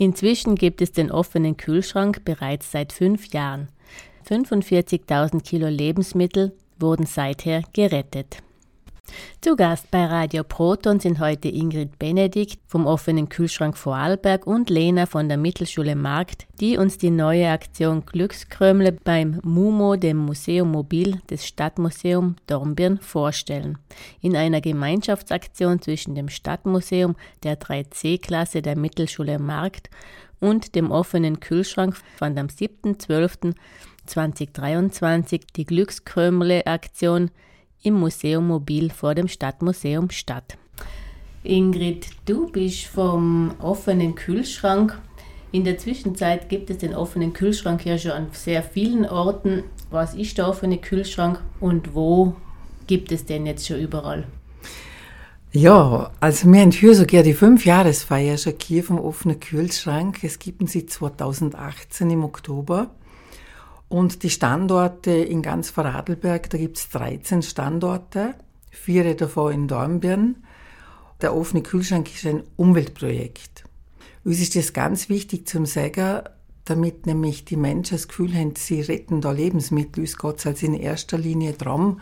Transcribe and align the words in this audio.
Inzwischen 0.00 0.54
gibt 0.54 0.80
es 0.80 0.92
den 0.92 1.10
offenen 1.10 1.58
Kühlschrank 1.58 2.24
bereits 2.24 2.72
seit 2.72 2.90
fünf 2.90 3.34
Jahren. 3.34 3.68
45.000 4.26 5.42
Kilo 5.42 5.68
Lebensmittel 5.68 6.52
wurden 6.78 7.04
seither 7.04 7.60
gerettet. 7.74 8.38
Zu 9.40 9.56
Gast 9.56 9.90
bei 9.90 10.04
Radio 10.04 10.44
Proton 10.44 11.00
sind 11.00 11.18
heute 11.18 11.48
Ingrid 11.48 11.98
Benedikt 11.98 12.60
vom 12.66 12.86
offenen 12.86 13.28
Kühlschrank 13.28 13.76
Vorarlberg 13.76 14.46
und 14.46 14.70
Lena 14.70 15.06
von 15.06 15.28
der 15.28 15.38
Mittelschule 15.38 15.96
Markt, 15.96 16.46
die 16.60 16.76
uns 16.76 16.98
die 16.98 17.10
neue 17.10 17.48
Aktion 17.48 18.04
Glückskrömle 18.04 18.92
beim 18.92 19.40
MUMO, 19.42 19.96
dem 19.96 20.18
Museum 20.18 20.70
Mobil 20.70 21.20
des 21.30 21.46
Stadtmuseum 21.46 22.36
Dornbirn, 22.46 22.98
vorstellen. 22.98 23.78
In 24.20 24.36
einer 24.36 24.60
Gemeinschaftsaktion 24.60 25.80
zwischen 25.80 26.14
dem 26.14 26.28
Stadtmuseum 26.28 27.16
der 27.42 27.58
3C-Klasse 27.58 28.60
der 28.62 28.76
Mittelschule 28.76 29.38
Markt 29.38 29.88
und 30.40 30.74
dem 30.74 30.90
offenen 30.90 31.38
Kühlschrank 31.40 31.96
fand 32.16 32.38
am 32.38 32.46
7.12.2023 32.46 35.42
die 35.56 35.66
Glückskrömle-Aktion 35.66 37.30
im 37.82 37.94
Museum 37.94 38.46
Mobil 38.46 38.90
vor 38.90 39.14
dem 39.14 39.28
Stadtmuseum 39.28 40.10
statt. 40.10 40.56
Ingrid, 41.42 42.08
du 42.26 42.50
bist 42.50 42.84
vom 42.84 43.52
offenen 43.60 44.14
Kühlschrank. 44.14 44.98
In 45.52 45.64
der 45.64 45.78
Zwischenzeit 45.78 46.48
gibt 46.48 46.70
es 46.70 46.78
den 46.78 46.94
offenen 46.94 47.32
Kühlschrank 47.32 47.84
ja 47.84 47.98
schon 47.98 48.12
an 48.12 48.26
sehr 48.32 48.62
vielen 48.62 49.06
Orten. 49.06 49.64
Was 49.90 50.14
ist 50.14 50.38
der 50.38 50.48
offene 50.48 50.78
Kühlschrank 50.78 51.40
und 51.58 51.94
wo 51.94 52.34
gibt 52.86 53.10
es 53.10 53.24
den 53.24 53.46
jetzt 53.46 53.66
schon 53.66 53.80
überall? 53.80 54.26
Ja, 55.52 56.12
also 56.20 56.46
wir 56.52 56.60
haben 56.60 56.70
hier 56.70 56.94
sogar 56.94 57.24
die 57.24 57.34
Fünfjahresfeier 57.34 58.38
schon 58.38 58.54
hier 58.62 58.84
vom 58.84 59.00
offenen 59.00 59.40
Kühlschrank. 59.40 60.22
Es 60.22 60.38
gibt 60.38 60.68
sie 60.68 60.86
2018 60.86 62.08
im 62.10 62.22
Oktober. 62.22 62.90
Und 63.90 64.22
die 64.22 64.30
Standorte 64.30 65.10
in 65.10 65.42
ganz 65.42 65.70
Vorarlberg, 65.70 66.48
da 66.48 66.58
gibt 66.58 66.78
es 66.78 66.88
13 66.90 67.42
Standorte, 67.42 68.36
vier 68.70 69.16
davon 69.16 69.52
in 69.52 69.68
Dornbirn. 69.68 70.36
Der 71.20 71.34
offene 71.34 71.60
Kühlschrank 71.60 72.08
ist 72.14 72.24
ein 72.24 72.44
Umweltprojekt. 72.54 73.64
Uns 74.22 74.40
ist 74.40 74.54
das 74.54 74.72
ganz 74.72 75.08
wichtig 75.08 75.48
zum 75.48 75.66
sagen, 75.66 76.20
damit 76.66 77.06
nämlich 77.06 77.44
die 77.44 77.56
Menschen 77.56 77.96
das 77.96 78.06
Gefühl 78.06 78.32
haben, 78.32 78.54
sie 78.56 78.80
retten 78.80 79.20
da 79.20 79.32
Lebensmittel. 79.32 80.02
Uns 80.02 80.16
geht 80.16 80.38
es 80.38 80.46
also 80.46 80.66
in 80.66 80.74
erster 80.74 81.18
Linie 81.18 81.54
darum, 81.54 82.00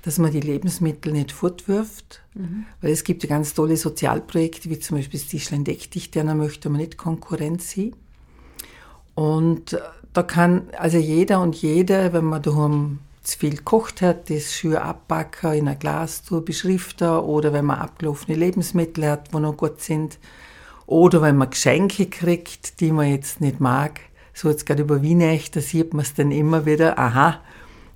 dass 0.00 0.18
man 0.18 0.32
die 0.32 0.40
Lebensmittel 0.40 1.12
nicht 1.12 1.32
fortwirft. 1.32 2.22
Mhm. 2.32 2.64
Weil 2.80 2.92
es 2.92 3.04
gibt 3.04 3.24
ja 3.24 3.28
ganz 3.28 3.52
tolle 3.52 3.76
Sozialprojekte, 3.76 4.70
wie 4.70 4.80
zum 4.80 4.96
Beispiel 4.96 5.20
das 5.20 5.28
Tischlein 5.28 5.64
Deck 5.64 5.90
dich, 5.90 6.10
da 6.12 6.24
möchte 6.34 6.70
man 6.70 6.80
nicht 6.80 6.96
Konkurrenz 6.96 7.72
sein. 7.72 7.92
Und 9.16 9.76
da 10.12 10.22
kann 10.22 10.68
also 10.78 10.98
jeder 10.98 11.40
und 11.40 11.56
jede, 11.56 12.12
wenn 12.12 12.26
man 12.26 12.42
daheim 12.42 13.00
zu 13.22 13.38
viel 13.38 13.56
gekocht 13.56 14.02
hat, 14.02 14.30
das 14.30 14.52
schön 14.52 14.76
abbacken 14.76 15.54
in 15.54 15.68
ein 15.68 15.78
Glas 15.78 16.22
beschriften 16.44 17.08
oder 17.08 17.52
wenn 17.52 17.64
man 17.64 17.78
abgelaufene 17.78 18.36
Lebensmittel 18.36 19.08
hat, 19.08 19.32
die 19.32 19.40
noch 19.40 19.56
gut 19.56 19.80
sind. 19.80 20.18
Oder 20.86 21.22
wenn 21.22 21.36
man 21.36 21.50
Geschenke 21.50 22.06
kriegt, 22.06 22.80
die 22.80 22.92
man 22.92 23.10
jetzt 23.10 23.40
nicht 23.40 23.58
mag, 23.58 24.00
so 24.32 24.48
jetzt 24.48 24.66
gerade 24.66 24.82
über 24.82 25.02
Weihnachten, 25.02 25.50
da 25.54 25.60
sieht 25.60 25.92
man 25.92 26.04
es 26.04 26.14
dann 26.14 26.30
immer 26.30 26.66
wieder, 26.66 26.98
aha, 26.98 27.40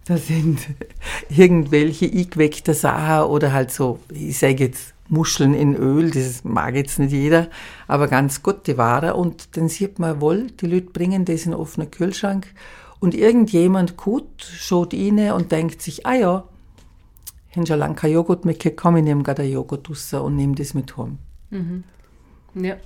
da 0.06 0.16
sind 0.16 0.58
irgendwelche 1.28 2.06
eingeweckte 2.06 2.74
Sachen 2.74 3.30
oder 3.30 3.52
halt 3.52 3.70
so, 3.70 4.00
ich 4.12 4.38
sage 4.38 4.64
jetzt 4.64 4.94
Muscheln 5.10 5.54
in 5.54 5.74
Öl, 5.74 6.10
das 6.10 6.44
mag 6.44 6.74
jetzt 6.76 6.98
nicht 6.98 7.12
jeder, 7.12 7.48
aber 7.88 8.08
ganz 8.08 8.42
gute 8.42 8.78
Ware. 8.78 9.14
Und 9.14 9.56
dann 9.56 9.68
sieht 9.68 9.98
man 9.98 10.20
wohl, 10.20 10.46
die 10.52 10.66
Leute 10.66 10.90
bringen 10.90 11.24
das 11.24 11.44
in 11.44 11.52
einen 11.52 11.60
offenen 11.60 11.90
Kühlschrank 11.90 12.46
und 13.00 13.14
irgendjemand 13.14 13.96
gut 13.96 14.28
schaut 14.40 14.94
rein 14.94 15.32
und 15.32 15.50
denkt 15.50 15.82
sich, 15.82 16.06
ah 16.06 16.14
ja, 16.14 16.44
ich 17.50 17.56
habe 17.56 17.66
schon 17.66 17.78
lange 17.80 17.96
kein 17.96 18.12
Joghurt 18.12 18.44
mehr 18.44 18.54
komm, 18.76 18.96
ich 18.96 19.04
nehme 19.04 19.24
gerade 19.24 19.42
einen 19.42 19.52
Joghurt 19.52 19.90
raus 19.90 20.14
und 20.14 20.36
nehme 20.36 20.54
das 20.54 20.74
mit 20.74 20.96
heim. 20.96 21.18
Mhm. 21.50 21.84
Ja. 22.54 22.76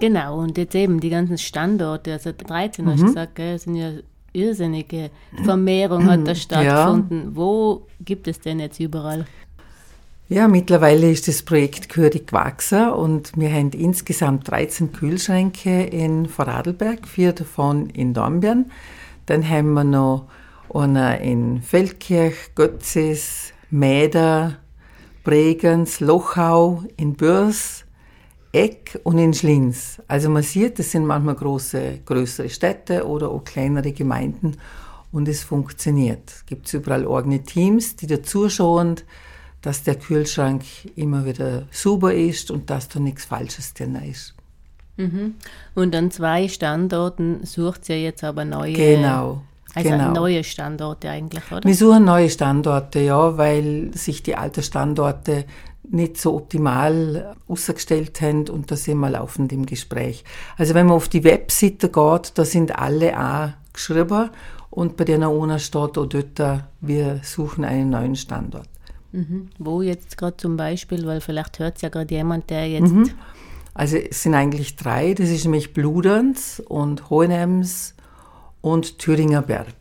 Genau, 0.00 0.40
und 0.40 0.58
jetzt 0.58 0.74
eben 0.74 0.98
die 0.98 1.10
ganzen 1.10 1.38
Standorte, 1.38 2.12
also 2.12 2.32
13 2.36 2.84
mhm. 2.84 2.90
hast 2.90 3.00
du 3.00 3.06
gesagt, 3.06 3.34
gell, 3.36 3.58
sind 3.58 3.76
ja 3.76 3.92
irrsinnige 4.32 5.10
Vermehrung 5.44 6.06
hat 6.06 6.26
da 6.26 6.34
stattgefunden. 6.34 7.22
Ja. 7.22 7.36
Wo 7.36 7.86
gibt 8.00 8.26
es 8.26 8.40
denn 8.40 8.58
jetzt 8.58 8.80
überall? 8.80 9.26
Ja, 10.30 10.48
mittlerweile 10.48 11.10
ist 11.10 11.28
das 11.28 11.42
Projekt 11.42 11.90
gehörig 11.90 12.28
gewachsen 12.28 12.88
und 12.88 13.32
wir 13.36 13.52
haben 13.52 13.72
insgesamt 13.72 14.50
13 14.50 14.90
Kühlschränke 14.90 15.82
in 15.82 16.30
Vorarlberg, 16.30 17.06
vier 17.06 17.34
davon 17.34 17.90
in 17.90 18.14
Dornbirn. 18.14 18.70
Dann 19.26 19.46
haben 19.46 19.74
wir 19.74 19.84
noch 19.84 20.28
einen 20.72 21.20
in 21.20 21.62
Feldkirch, 21.62 22.54
Götzis, 22.54 23.52
Mäder, 23.68 24.56
Bregenz, 25.24 26.00
Lochau, 26.00 26.84
in 26.96 27.12
Bürs, 27.12 27.84
Eck 28.52 28.98
und 29.04 29.18
in 29.18 29.34
Schlins. 29.34 30.00
Also 30.08 30.30
man 30.30 30.42
sieht, 30.42 30.78
das 30.78 30.90
sind 30.90 31.04
manchmal 31.04 31.34
große, 31.34 32.00
größere 32.06 32.48
Städte 32.48 33.06
oder 33.06 33.30
auch 33.30 33.44
kleinere 33.44 33.92
Gemeinden 33.92 34.56
und 35.12 35.28
es 35.28 35.44
funktioniert. 35.44 36.30
Es 36.30 36.46
gibt 36.46 36.72
überall 36.72 37.06
eigene 37.06 37.42
Teams, 37.42 37.96
die 37.96 38.06
dazuschauen, 38.06 38.96
dass 39.64 39.82
der 39.82 39.94
Kühlschrank 39.94 40.62
immer 40.94 41.24
wieder 41.24 41.62
super 41.70 42.12
ist 42.12 42.50
und 42.50 42.68
dass 42.68 42.88
da 42.90 43.00
nichts 43.00 43.24
Falsches 43.24 43.72
drin 43.72 43.96
ist. 43.96 44.34
Mhm. 44.98 45.34
Und 45.74 45.96
an 45.96 46.10
zwei 46.10 46.48
Standorten 46.48 47.44
sucht 47.46 47.88
ihr 47.88 48.00
jetzt 48.00 48.22
aber 48.22 48.44
neue. 48.44 48.74
Genau. 48.74 49.42
Also 49.74 49.88
genau. 49.88 50.12
neue 50.12 50.44
Standorte 50.44 51.08
eigentlich, 51.08 51.50
oder? 51.50 51.66
Wir 51.66 51.74
suchen 51.74 52.04
neue 52.04 52.28
Standorte, 52.28 53.00
ja, 53.00 53.38
weil 53.38 53.90
sich 53.94 54.22
die 54.22 54.36
alten 54.36 54.62
Standorte 54.62 55.46
nicht 55.82 56.18
so 56.18 56.36
optimal 56.36 57.34
ausgestellt 57.48 58.20
haben 58.20 58.48
und 58.48 58.70
da 58.70 58.76
sind 58.76 58.98
wir 58.98 59.10
laufend 59.10 59.52
im 59.52 59.66
Gespräch. 59.66 60.24
Also 60.58 60.74
wenn 60.74 60.86
man 60.86 60.96
auf 60.96 61.08
die 61.08 61.24
Webseite 61.24 61.88
geht, 61.88 62.32
da 62.34 62.44
sind 62.44 62.78
alle 62.78 63.18
auch 63.18 63.50
geschrieben 63.72 64.30
und 64.70 64.96
bei 64.96 65.04
der 65.04 65.26
einer 65.26 65.58
steht 65.58 65.98
auch 65.98 66.06
dort, 66.06 66.62
wir 66.80 67.20
suchen 67.22 67.64
einen 67.64 67.90
neuen 67.90 68.14
Standort. 68.14 68.68
Mhm. 69.14 69.48
Wo 69.58 69.80
jetzt 69.80 70.18
gerade 70.18 70.36
zum 70.36 70.56
Beispiel, 70.56 71.06
weil 71.06 71.20
vielleicht 71.20 71.60
hört 71.60 71.76
es 71.76 71.82
ja 71.82 71.88
gerade 71.88 72.12
jemand, 72.12 72.50
der 72.50 72.68
jetzt. 72.68 72.92
Mhm. 72.92 73.10
Also 73.72 73.96
es 73.96 74.24
sind 74.24 74.34
eigentlich 74.34 74.74
drei, 74.74 75.14
das 75.14 75.28
ist 75.30 75.44
nämlich 75.44 75.72
Bluderns 75.72 76.60
und 76.60 77.10
Hohenems 77.10 77.94
und 78.60 78.98
Thüringer 78.98 79.42
Berg. 79.42 79.74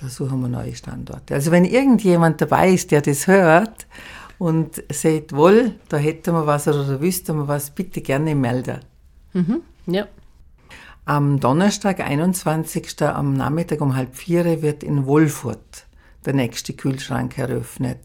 Da 0.00 0.08
suchen 0.08 0.40
wir 0.42 0.48
neue 0.48 0.74
Standorte. 0.76 1.34
Also 1.34 1.50
wenn 1.50 1.64
irgendjemand 1.64 2.40
dabei 2.40 2.70
ist, 2.70 2.92
der 2.92 3.00
das 3.00 3.26
hört 3.26 3.86
und 4.38 4.82
sagt, 4.92 5.34
wohl, 5.34 5.74
da 5.88 5.96
hätten 5.96 6.32
wir 6.32 6.46
was 6.46 6.68
oder 6.68 6.84
da 6.84 7.00
wüssten 7.00 7.36
wir 7.38 7.48
was, 7.48 7.70
bitte 7.70 8.00
gerne 8.00 8.34
melden. 8.36 8.80
Mhm. 9.32 9.62
Ja. 9.86 10.06
Am 11.04 11.40
Donnerstag, 11.40 11.98
21. 11.98 13.02
am 13.02 13.34
Nachmittag 13.34 13.80
um 13.80 13.96
halb 13.96 14.14
vier 14.14 14.62
wird 14.62 14.84
in 14.84 15.04
Wolfurt 15.06 15.86
der 16.24 16.34
nächste 16.34 16.74
Kühlschrank 16.74 17.38
eröffnet 17.38 17.98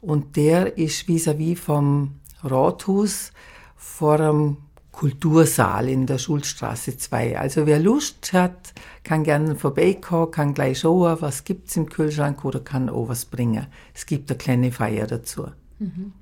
und 0.00 0.36
der 0.36 0.76
ist 0.78 1.08
vis-à-vis 1.08 1.58
-vis 1.58 1.62
vom 1.62 2.10
Rathaus 2.42 3.32
vor 3.76 4.20
einem 4.20 4.56
Kultursaal 4.96 5.90
in 5.90 6.06
der 6.06 6.16
Schulstraße 6.16 6.96
2. 6.96 7.38
Also 7.38 7.66
wer 7.66 7.78
Lust 7.78 8.32
hat, 8.32 8.72
kann 9.04 9.24
gerne 9.24 9.54
vorbeikommen, 9.54 10.30
kann 10.30 10.54
gleich 10.54 10.80
schauen, 10.80 11.18
was 11.20 11.44
gibt 11.44 11.68
es 11.68 11.76
im 11.76 11.86
Kühlschrank 11.88 12.44
oder 12.46 12.60
kann 12.60 12.88
auch 12.88 13.08
was 13.08 13.26
bringen. 13.26 13.66
Es 13.94 14.06
gibt 14.06 14.30
eine 14.30 14.38
kleine 14.38 14.72
Feier 14.72 15.06
dazu. 15.06 15.48
Mhm. 15.78 16.12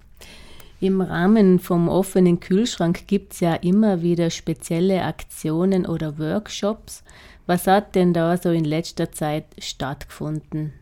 Im 0.80 1.00
Rahmen 1.00 1.60
vom 1.60 1.88
offenen 1.88 2.40
Kühlschrank 2.40 3.06
gibt 3.06 3.34
es 3.34 3.40
ja 3.40 3.54
immer 3.54 4.02
wieder 4.02 4.28
spezielle 4.30 5.04
Aktionen 5.04 5.86
oder 5.86 6.18
Workshops. 6.18 7.04
Was 7.46 7.68
hat 7.68 7.94
denn 7.94 8.12
da 8.12 8.36
so 8.36 8.50
in 8.50 8.64
letzter 8.64 9.12
Zeit 9.12 9.46
stattgefunden? 9.58 10.72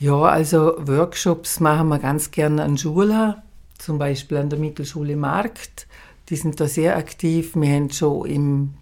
Ja, 0.00 0.20
also 0.22 0.74
Workshops 0.78 1.58
machen 1.58 1.88
wir 1.88 1.98
ganz 1.98 2.30
gerne 2.30 2.62
an 2.62 2.78
Schulen, 2.78 3.34
zum 3.78 3.98
Beispiel 3.98 4.36
an 4.36 4.48
der 4.48 4.60
Mittelschule 4.60 5.16
Markt. 5.16 5.88
Die 6.28 6.36
sind 6.36 6.60
da 6.60 6.68
sehr 6.68 6.96
aktiv. 6.96 7.56
Wir 7.56 7.74
haben 7.74 7.90
schon 7.90 8.26
im 8.26 8.74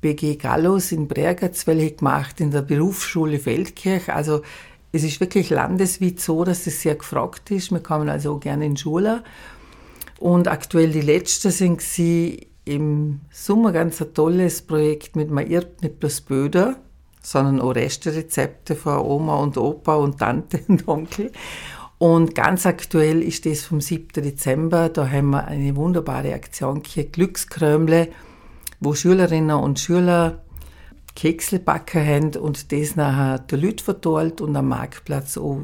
BG 0.00 0.34
Gallus 0.34 0.90
in 0.90 1.06
Bregenz 1.06 1.68
welche 1.68 1.92
gemacht, 1.92 2.40
in 2.40 2.50
der 2.50 2.62
Berufsschule 2.62 3.38
Feldkirch. 3.38 4.12
Also 4.12 4.42
es 4.90 5.04
ist 5.04 5.20
wirklich 5.20 5.48
landesweit 5.50 6.18
so, 6.18 6.42
dass 6.42 6.66
es 6.66 6.82
sehr 6.82 6.96
gefragt 6.96 7.52
ist. 7.52 7.70
Wir 7.70 7.78
kommen 7.78 8.08
also 8.08 8.34
auch 8.34 8.40
gerne 8.40 8.66
in 8.66 8.76
Schulen. 8.76 9.20
Und 10.18 10.48
aktuell 10.48 10.90
die 10.90 11.02
letzten 11.02 11.52
sind 11.52 11.82
sie 11.82 12.48
im 12.64 13.20
Sommer 13.30 13.70
ganz 13.70 14.02
ein 14.02 14.12
tolles 14.12 14.62
Projekt 14.62 15.14
mit 15.14 15.30
Man 15.30 15.46
irrt 15.46 15.80
Böder 16.26 16.76
sondern 17.24 17.60
auch 17.60 17.74
Resterezepte 17.74 18.76
von 18.76 18.98
Oma 18.98 19.36
und 19.38 19.56
Opa 19.56 19.96
und 19.96 20.18
Tante 20.18 20.60
und 20.68 20.86
Onkel. 20.86 21.32
Und 21.98 22.34
ganz 22.34 22.66
aktuell 22.66 23.22
ist 23.22 23.46
das 23.46 23.62
vom 23.62 23.80
7. 23.80 24.22
Dezember. 24.22 24.90
Da 24.90 25.10
haben 25.10 25.30
wir 25.30 25.46
eine 25.46 25.74
wunderbare 25.74 26.34
Aktion 26.34 26.82
hier, 26.86 27.04
Glückskrömle. 27.04 28.08
wo 28.80 28.94
Schülerinnen 28.94 29.56
und 29.56 29.80
Schüler 29.80 30.42
Keksle 31.16 31.58
backen 31.58 32.06
haben 32.06 32.36
und 32.36 32.72
das 32.72 32.96
nachher 32.96 33.38
der 33.38 33.58
Leute 33.58 33.82
verteilt 33.82 34.40
und 34.40 34.54
am 34.56 34.68
Marktplatz 34.68 35.38
auch 35.38 35.60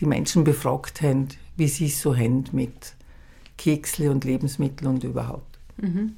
die 0.00 0.06
Menschen 0.06 0.42
befragt 0.42 1.02
haben, 1.02 1.28
wie 1.56 1.68
sie 1.68 1.86
es 1.86 2.00
so 2.00 2.16
haben 2.16 2.44
mit 2.52 2.94
Keksle 3.56 4.10
und 4.10 4.24
Lebensmitteln 4.24 4.90
und 4.90 5.04
überhaupt. 5.04 5.58
Mhm. 5.76 6.16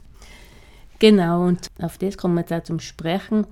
Genau, 1.01 1.47
und 1.47 1.69
auf 1.81 1.99
das 1.99 2.17
kommen 2.17 2.35
wir 2.35 2.41
jetzt 2.41 2.53
auch 2.53 2.63
zum 2.63 2.81
Sprechen. 2.81 3.47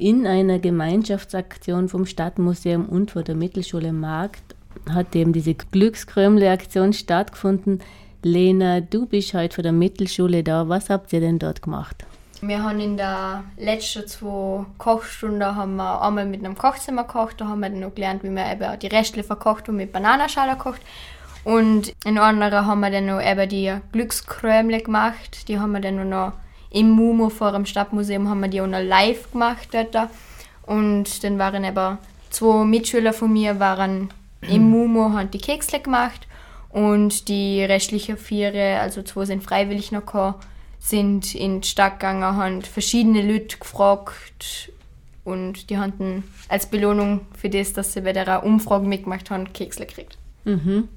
In 0.00 0.28
einer 0.28 0.60
Gemeinschaftsaktion 0.60 1.88
vom 1.88 2.06
Stadtmuseum 2.06 2.86
und 2.86 3.10
von 3.10 3.24
der 3.24 3.34
Mittelschule 3.34 3.92
Markt 3.92 4.54
hat 4.88 5.16
eben 5.16 5.32
diese 5.32 5.54
Glückskrömle-Aktion 5.54 6.92
stattgefunden. 6.92 7.80
Lena, 8.22 8.80
du 8.80 9.06
bist 9.06 9.34
heute 9.34 9.56
von 9.56 9.64
der 9.64 9.72
Mittelschule 9.72 10.44
da. 10.44 10.68
Was 10.68 10.88
habt 10.88 11.12
ihr 11.12 11.18
denn 11.18 11.40
dort 11.40 11.62
gemacht? 11.62 12.06
Wir 12.40 12.62
haben 12.62 12.78
in 12.78 12.96
der 12.96 13.42
letzten 13.56 14.06
zwei 14.06 14.66
Kochstunden 14.78 15.56
haben 15.56 15.74
wir 15.74 16.00
einmal 16.00 16.26
mit 16.26 16.44
einem 16.44 16.56
Kochzimmer 16.56 17.02
gekocht, 17.02 17.40
da 17.40 17.48
haben 17.48 17.58
wir 17.58 17.68
dann 17.68 17.80
noch 17.80 17.96
gelernt, 17.96 18.22
wie 18.22 18.30
man 18.30 18.52
eben 18.52 18.78
die 18.78 18.86
Reste 18.86 19.24
verkocht 19.24 19.68
und 19.68 19.78
mit 19.78 19.90
Bananenschale 19.90 20.54
kocht. 20.54 20.80
Und 21.42 21.92
in 22.04 22.18
anderen 22.18 22.66
haben 22.66 22.78
wir 22.78 22.90
dann 22.92 23.06
noch 23.06 23.20
eben 23.20 23.48
die 23.48 23.74
Glückskrömle 23.90 24.80
gemacht, 24.80 25.48
die 25.48 25.58
haben 25.58 25.72
wir 25.72 25.80
dann 25.80 26.08
noch 26.08 26.34
im 26.70 26.90
Mumo 26.90 27.28
vor 27.28 27.52
dem 27.52 27.66
Stadtmuseum 27.66 28.28
haben 28.28 28.40
wir 28.40 28.48
die 28.48 28.60
auch 28.60 28.66
noch 28.66 28.82
live 28.82 29.30
gemacht 29.32 29.68
dort. 29.72 30.10
Und 30.66 31.24
dann 31.24 31.38
waren 31.38 31.64
eben 31.64 31.98
zwei 32.30 32.64
Mitschüler 32.64 33.12
von 33.12 33.32
mir 33.32 33.58
waren 33.58 34.10
im 34.42 34.70
Mumo, 34.70 35.12
haben 35.12 35.30
die 35.30 35.38
Keksle 35.38 35.80
gemacht 35.80 36.26
und 36.70 37.28
die 37.28 37.62
restlichen 37.62 38.16
vier, 38.16 38.80
also 38.80 39.02
zwei 39.02 39.24
sind 39.24 39.42
freiwillig 39.42 39.90
noch 39.90 40.00
gekommen, 40.00 40.34
sind 40.78 41.34
in 41.34 41.60
die 41.60 41.68
Stadt 41.68 41.98
gegangen, 41.98 42.22
haben 42.22 42.62
verschiedene 42.62 43.22
Leute 43.22 43.58
gefragt 43.58 44.70
und 45.24 45.70
die 45.70 45.78
hatten 45.78 46.24
als 46.48 46.66
Belohnung 46.66 47.22
für 47.36 47.50
das, 47.50 47.72
dass 47.72 47.92
sie 47.92 48.02
bei 48.02 48.12
der 48.12 48.44
Umfrage 48.44 48.86
mitgemacht 48.86 49.30
haben, 49.30 49.52
Keksle 49.52 49.86
gekriegt. 49.86 50.18
Mhm. 50.44 50.88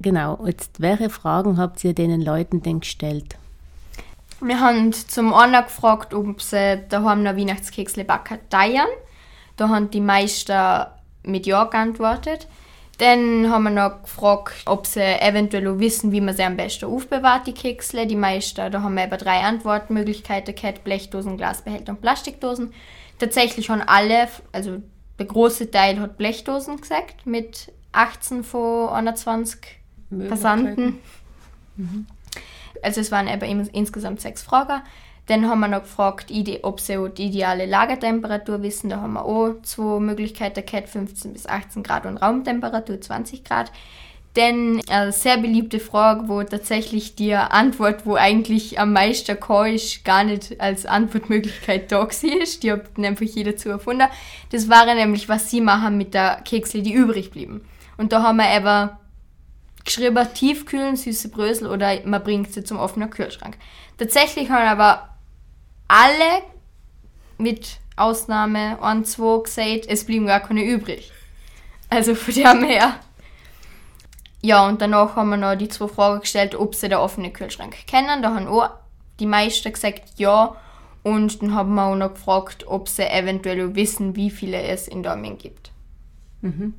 Genau, 0.00 0.44
jetzt 0.46 0.80
welche 0.80 1.10
Fragen 1.10 1.58
habt 1.58 1.82
ihr 1.84 1.94
den 1.94 2.20
Leuten 2.20 2.62
denn 2.62 2.80
gestellt? 2.80 3.36
Wir 4.42 4.58
haben 4.58 4.92
zum 4.92 5.32
einen 5.32 5.62
gefragt, 5.62 6.14
ob 6.14 6.42
sie 6.42 6.82
daheim 6.88 7.22
noch 7.22 7.36
Weihnachtskekse 7.36 8.04
backen 8.04 8.38
teilen. 8.50 8.88
Da 9.56 9.68
haben 9.68 9.90
die 9.90 10.00
meisten 10.00 10.86
mit 11.22 11.46
Ja 11.46 11.64
geantwortet. 11.64 12.48
Dann 12.98 13.50
haben 13.50 13.64
wir 13.64 13.70
noch 13.70 14.02
gefragt, 14.02 14.62
ob 14.66 14.86
sie 14.86 15.00
eventuell 15.00 15.78
wissen, 15.78 16.12
wie 16.12 16.20
man 16.20 16.36
sie 16.36 16.42
am 16.42 16.56
besten 16.56 16.86
aufbewahrt, 16.86 17.46
die 17.46 17.54
Keksle. 17.54 18.06
Die 18.06 18.16
meisten, 18.16 18.70
da 18.70 18.82
haben 18.82 18.94
wir 18.94 19.04
eben 19.04 19.18
drei 19.18 19.40
Antwortmöglichkeiten 19.40 20.54
gehabt, 20.54 20.84
Blechdosen, 20.84 21.36
Glasbehälter 21.36 21.92
und 21.92 22.00
Plastikdosen. 22.00 22.72
Tatsächlich 23.18 23.70
haben 23.70 23.82
alle, 23.86 24.28
also 24.52 24.82
der 25.18 25.26
große 25.26 25.70
Teil 25.70 26.00
hat 26.00 26.18
Blechdosen 26.18 26.80
gesagt, 26.80 27.26
mit 27.26 27.72
18 27.92 28.44
von 28.44 28.88
21 28.88 29.60
Versanden. 30.28 30.98
Mhm. 31.76 32.06
Also 32.82 33.00
es 33.00 33.10
waren 33.10 33.28
eben 33.28 33.68
insgesamt 33.68 34.20
sechs 34.20 34.42
Fragen. 34.42 34.82
Dann 35.26 35.48
haben 35.48 35.60
wir 35.60 35.68
noch 35.68 35.82
gefragt, 35.82 36.32
ob 36.62 36.80
sie 36.80 37.08
die 37.16 37.26
ideale 37.26 37.66
Lagertemperatur 37.66 38.62
wissen. 38.62 38.90
Da 38.90 39.00
haben 39.00 39.12
wir 39.12 39.24
auch 39.24 39.54
zwei 39.62 40.00
Möglichkeiten 40.00 40.66
gehabt, 40.66 40.88
15 40.88 41.32
bis 41.32 41.46
18 41.46 41.82
Grad 41.82 42.06
und 42.06 42.16
Raumtemperatur 42.16 43.00
20 43.00 43.44
Grad. 43.44 43.70
Dann 44.34 44.80
eine 44.88 45.12
sehr 45.12 45.36
beliebte 45.36 45.78
Frage, 45.78 46.26
wo 46.26 46.42
tatsächlich 46.42 47.14
die 47.14 47.34
Antwort, 47.34 48.06
wo 48.06 48.14
eigentlich 48.14 48.80
am 48.80 48.94
meisten 48.94 49.36
ist, 49.66 50.04
gar 50.04 50.24
nicht 50.24 50.58
als 50.58 50.86
Antwortmöglichkeit 50.86 51.92
da 51.92 52.00
war. 52.00 52.08
Die 52.62 52.72
hat 52.72 52.98
einfach 52.98 53.26
jeder 53.26 53.56
zu 53.56 53.68
erfunden. 53.68 54.08
Das 54.50 54.70
war 54.70 54.86
nämlich, 54.86 55.28
was 55.28 55.50
sie 55.50 55.60
machen 55.60 55.98
mit 55.98 56.14
der 56.14 56.40
Keksle, 56.44 56.82
die 56.82 56.94
übrig 56.94 57.30
blieben. 57.30 57.60
Und 57.98 58.12
da 58.12 58.22
haben 58.22 58.38
wir 58.38 58.56
eben 58.56 58.90
geschrieben, 59.84 60.26
tiefkühlen, 60.34 60.96
süße 60.96 61.28
Brösel 61.28 61.68
oder 61.68 62.04
man 62.04 62.22
bringt 62.22 62.52
sie 62.52 62.64
zum 62.64 62.78
offenen 62.78 63.10
Kühlschrank. 63.10 63.56
Tatsächlich 63.98 64.50
haben 64.50 64.66
aber 64.66 65.08
alle, 65.88 66.42
mit 67.38 67.78
Ausnahme 67.96 68.82
ein, 68.82 69.04
zwei, 69.04 69.42
gesagt, 69.42 69.86
es 69.88 70.04
blieben 70.04 70.26
gar 70.26 70.40
keine 70.40 70.64
übrig. 70.64 71.12
Also 71.90 72.14
von 72.14 72.34
dem 72.34 72.64
her. 72.64 72.94
Ja, 74.40 74.66
und 74.66 74.80
danach 74.80 75.14
haben 75.14 75.30
wir 75.30 75.36
noch 75.36 75.54
die 75.54 75.68
zwei 75.68 75.88
Fragen 75.88 76.20
gestellt, 76.20 76.54
ob 76.54 76.74
sie 76.74 76.88
den 76.88 76.98
offenen 76.98 77.32
Kühlschrank 77.32 77.76
kennen. 77.86 78.22
Da 78.22 78.34
haben 78.34 78.48
auch 78.48 78.70
die 79.20 79.26
meisten 79.26 79.72
gesagt, 79.72 80.18
ja. 80.18 80.56
Und 81.04 81.42
dann 81.42 81.54
haben 81.54 81.74
wir 81.74 81.84
auch 81.84 81.96
noch 81.96 82.14
gefragt, 82.14 82.66
ob 82.66 82.88
sie 82.88 83.08
eventuell 83.08 83.74
wissen, 83.74 84.16
wie 84.16 84.30
viele 84.30 84.62
es 84.62 84.88
in 84.88 85.02
Dormien 85.02 85.36
gibt. 85.36 85.70
Mhm. 86.40 86.74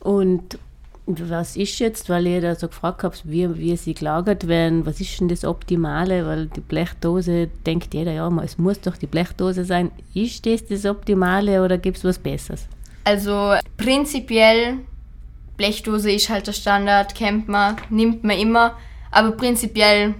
Und 0.00 0.58
was 1.06 1.56
ist 1.56 1.78
jetzt, 1.80 2.08
weil 2.08 2.26
ihr 2.26 2.40
da 2.40 2.54
so 2.54 2.68
gefragt 2.68 3.02
habt, 3.02 3.28
wie, 3.28 3.58
wie 3.58 3.76
sie 3.76 3.94
gelagert 3.94 4.48
werden, 4.48 4.86
was 4.86 5.00
ist 5.00 5.20
denn 5.20 5.28
das 5.28 5.44
Optimale? 5.44 6.26
Weil 6.26 6.46
die 6.46 6.60
Blechdose 6.60 7.48
denkt 7.66 7.92
jeder, 7.92 8.12
ja, 8.12 8.30
es 8.42 8.56
muss 8.56 8.80
doch 8.80 8.96
die 8.96 9.06
Blechdose 9.06 9.64
sein. 9.64 9.90
Ist 10.14 10.46
das 10.46 10.66
das 10.66 10.86
Optimale 10.86 11.62
oder 11.62 11.76
gibt 11.76 11.98
es 11.98 12.04
was 12.04 12.18
Besseres? 12.18 12.66
Also 13.04 13.54
prinzipiell, 13.76 14.78
Blechdose 15.58 16.10
ist 16.10 16.30
halt 16.30 16.46
der 16.46 16.52
Standard, 16.52 17.14
kennt 17.14 17.48
man, 17.48 17.76
nimmt 17.90 18.24
man 18.24 18.38
immer, 18.38 18.76
aber 19.10 19.32
prinzipiell 19.32 20.14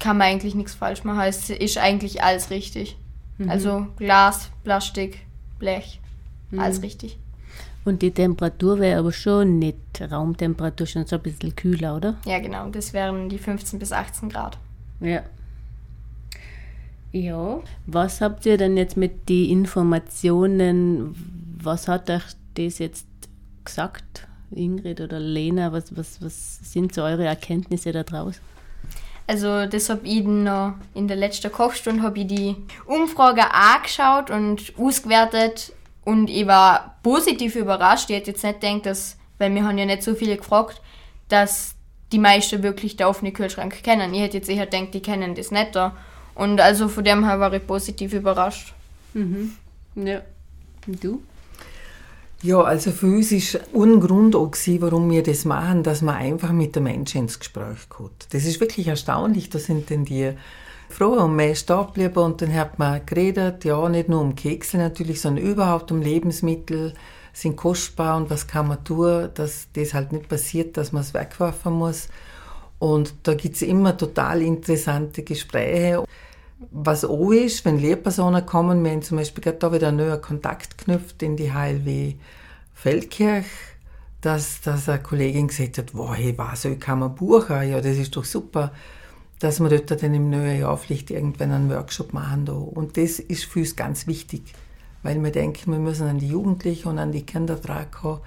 kann 0.00 0.16
man 0.16 0.28
eigentlich 0.28 0.54
nichts 0.54 0.74
falsch 0.74 1.04
machen. 1.04 1.20
Es 1.20 1.50
ist 1.50 1.76
eigentlich 1.76 2.22
alles 2.22 2.48
richtig. 2.48 2.96
Mhm. 3.36 3.50
Also 3.50 3.86
Glas, 3.98 4.50
Plastik, 4.64 5.18
Blech, 5.58 6.00
mhm. 6.50 6.58
alles 6.58 6.82
richtig. 6.82 7.18
Und 7.84 8.02
die 8.02 8.12
Temperatur 8.12 8.78
wäre 8.78 9.00
aber 9.00 9.12
schon 9.12 9.58
nicht 9.58 9.76
Raumtemperatur, 10.00 10.86
schon 10.86 11.06
so 11.06 11.16
ein 11.16 11.22
bisschen 11.22 11.56
kühler, 11.56 11.96
oder? 11.96 12.16
Ja, 12.24 12.38
genau. 12.38 12.68
Das 12.68 12.92
wären 12.92 13.28
die 13.28 13.38
15 13.38 13.78
bis 13.78 13.92
18 13.92 14.28
Grad. 14.28 14.56
Ja. 15.00 15.22
Ja. 17.10 17.60
Was 17.86 18.20
habt 18.20 18.46
ihr 18.46 18.56
denn 18.56 18.76
jetzt 18.76 18.96
mit 18.96 19.28
den 19.28 19.50
Informationen, 19.50 21.14
was 21.60 21.88
hat 21.88 22.08
euch 22.08 22.22
das 22.54 22.78
jetzt 22.78 23.06
gesagt, 23.64 24.28
Ingrid 24.50 25.00
oder 25.00 25.18
Lena? 25.18 25.72
Was, 25.72 25.96
was, 25.96 26.22
was 26.22 26.60
sind 26.62 26.94
so 26.94 27.02
eure 27.02 27.24
Erkenntnisse 27.24 27.92
daraus? 27.92 28.40
Also 29.26 29.66
das 29.66 29.88
habe 29.88 30.06
ich 30.06 30.24
noch 30.24 30.74
in 30.94 31.06
der 31.06 31.16
letzten 31.16 31.50
Kochstunde 31.52 32.02
habe 32.02 32.20
ich 32.20 32.26
die 32.26 32.56
Umfrage 32.86 33.42
angeschaut 33.52 34.30
und 34.30 34.72
ausgewertet 34.76 35.72
und 36.04 36.28
ich 36.28 36.46
war 36.46 36.96
positiv 37.02 37.56
überrascht. 37.56 38.10
Ich 38.10 38.16
hätte 38.16 38.32
jetzt 38.32 38.44
nicht 38.44 38.60
gedacht, 38.60 38.86
dass, 38.86 39.16
weil 39.38 39.54
wir 39.54 39.64
haben 39.64 39.78
ja 39.78 39.86
nicht 39.86 40.02
so 40.02 40.14
viele 40.14 40.36
gefragt, 40.36 40.80
dass 41.28 41.74
die 42.10 42.18
meisten 42.18 42.62
wirklich 42.62 42.96
den 42.96 43.06
offenen 43.06 43.32
Kühlschrank 43.32 43.82
kennen. 43.82 44.12
Ich 44.12 44.20
hätte 44.20 44.38
jetzt 44.38 44.50
eher 44.50 44.66
gedacht, 44.66 44.94
die 44.94 45.00
kennen 45.00 45.34
das 45.34 45.50
nicht 45.50 45.74
da. 45.74 45.96
Und 46.34 46.60
also 46.60 46.88
von 46.88 47.04
dem 47.04 47.24
her 47.26 47.40
war 47.40 47.52
ich 47.52 47.66
positiv 47.66 48.12
überrascht. 48.12 48.74
Mhm. 49.14 49.56
Ja. 49.94 50.22
Und 50.86 51.02
du? 51.02 51.22
Ja, 52.42 52.60
also 52.62 52.90
für 52.90 53.06
uns 53.06 53.30
ist 53.30 53.60
ein 53.72 54.00
Grund 54.00 54.34
auch 54.34 54.50
gewesen, 54.50 54.80
warum 54.80 55.10
wir 55.10 55.22
das 55.22 55.44
machen, 55.44 55.84
dass 55.84 56.02
man 56.02 56.16
einfach 56.16 56.50
mit 56.50 56.74
den 56.74 56.82
Menschen 56.82 57.22
ins 57.22 57.38
Gespräch 57.38 57.88
kommt. 57.88 58.26
Das 58.30 58.44
ist 58.44 58.60
wirklich 58.60 58.88
erstaunlich. 58.88 59.48
Da 59.48 59.60
sind 59.60 59.90
denn 59.90 60.04
die 60.04 60.32
froh 60.92 61.12
und 61.12 61.38
ist 61.40 61.70
da 61.70 61.82
geblieben 61.82 62.18
und 62.18 62.42
dann 62.42 62.54
hat 62.54 62.78
man 62.78 63.04
geredet, 63.06 63.64
ja, 63.64 63.88
nicht 63.88 64.08
nur 64.08 64.20
um 64.20 64.34
Kekse 64.34 64.78
natürlich, 64.78 65.20
sondern 65.20 65.44
überhaupt 65.44 65.90
um 65.90 66.00
Lebensmittel, 66.00 66.94
sind 67.32 67.56
kostbar 67.56 68.16
und 68.16 68.30
was 68.30 68.46
kann 68.46 68.68
man 68.68 68.84
tun, 68.84 69.30
dass 69.34 69.68
das 69.72 69.94
halt 69.94 70.12
nicht 70.12 70.28
passiert, 70.28 70.76
dass 70.76 70.92
man 70.92 71.02
es 71.02 71.14
wegwerfen 71.14 71.72
muss. 71.72 72.08
Und 72.78 73.14
da 73.22 73.34
gibt 73.34 73.56
es 73.56 73.62
immer 73.62 73.96
total 73.96 74.42
interessante 74.42 75.22
Gespräche. 75.22 76.04
Was 76.70 77.04
auch 77.04 77.30
ist, 77.30 77.64
wenn 77.64 77.78
Lehrpersonen 77.78 78.44
kommen, 78.44 78.84
wir 78.84 78.92
haben 78.92 79.02
zum 79.02 79.18
Beispiel 79.18 79.42
gerade 79.42 79.58
da 79.58 79.72
wieder 79.72 79.88
einen 79.88 79.98
neuen 79.98 80.20
Kontakt 80.20 80.78
geknüpft 80.78 81.22
in 81.22 81.36
die 81.36 81.52
HLW 81.52 82.14
Feldkirch, 82.74 83.46
dass, 84.20 84.60
dass 84.60 84.88
eine 84.88 85.02
Kollegin 85.02 85.48
gesagt 85.48 85.78
hat, 85.78 85.94
wow, 85.94 86.14
hey, 86.14 86.34
was, 86.36 86.64
ich 86.64 86.78
kann 86.78 86.98
man 86.98 87.14
buchen? 87.14 87.68
Ja, 87.68 87.80
das 87.80 87.96
ist 87.96 88.14
doch 88.16 88.24
super 88.24 88.72
dass 89.42 89.58
wir 89.58 89.68
dort 89.68 90.00
dann 90.02 90.14
im 90.14 90.30
neuen 90.30 90.60
Jahr 90.60 90.76
vielleicht 90.76 91.10
irgendwann 91.10 91.50
einen 91.50 91.68
Workshop 91.68 92.12
machen. 92.12 92.46
Da. 92.46 92.52
Und 92.52 92.96
das 92.96 93.18
ist 93.18 93.44
für 93.44 93.58
uns 93.58 93.74
ganz 93.74 94.06
wichtig, 94.06 94.42
weil 95.02 95.20
wir 95.20 95.32
denken, 95.32 95.72
wir 95.72 95.80
müssen 95.80 96.06
an 96.06 96.18
die 96.20 96.28
Jugendlichen 96.28 96.88
und 96.88 96.98
an 97.00 97.10
die 97.10 97.26
Kinder 97.26 97.60
tragen. 97.60 98.20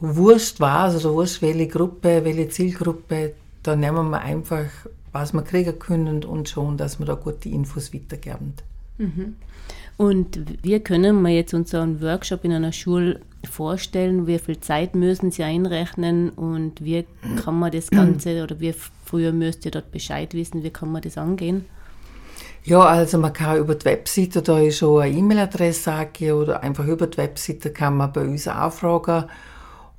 Wurscht 0.00 0.60
was 0.60 1.04
oder 1.04 1.12
wurscht 1.12 1.42
welche 1.42 1.68
Gruppe, 1.68 2.24
welche 2.24 2.48
Zielgruppe, 2.48 3.34
da 3.62 3.76
nehmen 3.76 4.08
wir 4.08 4.20
einfach, 4.20 4.64
was 5.12 5.34
wir 5.34 5.42
kriegen 5.42 5.78
können 5.78 6.24
und 6.24 6.48
schon, 6.48 6.78
dass 6.78 6.98
wir 6.98 7.04
da 7.04 7.14
gute 7.14 7.50
Infos 7.50 7.92
weitergeben. 7.92 8.54
Mhm. 8.96 9.36
Und 9.98 10.62
wie 10.62 10.78
können 10.80 11.20
wir 11.20 11.34
jetzt 11.34 11.52
unseren 11.52 12.00
Workshop 12.00 12.44
in 12.44 12.52
einer 12.52 12.72
Schule 12.72 13.20
vorstellen? 13.50 14.26
Wie 14.26 14.38
viel 14.38 14.58
Zeit 14.60 14.94
müssen 14.94 15.32
Sie 15.32 15.42
einrechnen 15.42 16.30
und 16.30 16.82
wie 16.82 17.04
kann 17.44 17.58
man 17.58 17.72
das 17.72 17.90
Ganze 17.90 18.42
oder 18.42 18.58
wie 18.60 18.72
früher 19.08 19.32
müsst 19.32 19.64
ihr 19.64 19.70
dort 19.70 19.90
Bescheid 19.90 20.34
wissen? 20.34 20.62
Wie 20.62 20.70
kann 20.70 20.92
man 20.92 21.02
das 21.02 21.16
angehen? 21.16 21.64
Ja, 22.64 22.80
also 22.80 23.18
man 23.18 23.32
kann 23.32 23.58
über 23.58 23.74
die 23.74 23.86
Webseite, 23.86 24.42
da 24.42 24.58
ist 24.58 24.78
schon 24.78 25.00
eine 25.00 25.16
E-Mail-Adresse 25.16 25.92
angegeben 25.92 26.38
oder 26.38 26.62
einfach 26.62 26.86
über 26.86 27.06
die 27.06 27.16
Webseite 27.16 27.70
kann 27.70 27.96
man 27.96 28.12
bei 28.12 28.22
uns 28.22 28.46
anfragen. 28.46 29.24